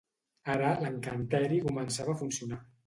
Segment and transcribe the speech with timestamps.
[0.53, 2.65] Ara l'encanteri començava a funcionar.